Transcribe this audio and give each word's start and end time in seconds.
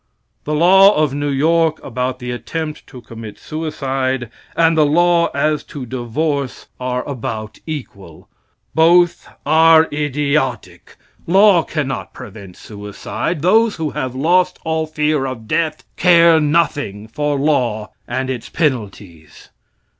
The 0.45 0.55
law 0.55 0.95
of 0.95 1.13
New 1.13 1.29
York 1.29 1.79
about 1.83 2.17
the 2.17 2.31
attempt 2.31 2.87
to 2.87 3.01
commit 3.01 3.37
suicide 3.37 4.31
and 4.55 4.75
the 4.75 4.83
law 4.83 5.27
as 5.35 5.63
to 5.65 5.85
divorce 5.85 6.65
are 6.79 7.07
about 7.07 7.59
equal. 7.67 8.27
Both 8.73 9.29
are 9.45 9.87
idiotic. 9.93 10.95
Law 11.27 11.61
cannot 11.61 12.15
prevent 12.15 12.57
suicide. 12.57 13.43
Those 13.43 13.75
who 13.75 13.91
have 13.91 14.15
lost 14.15 14.57
all 14.65 14.87
fear 14.87 15.25
of 15.27 15.47
death, 15.47 15.83
care 15.97 16.39
nothing 16.39 17.07
for 17.07 17.37
law 17.37 17.91
and 18.07 18.27
its 18.27 18.49
penalties. 18.49 19.49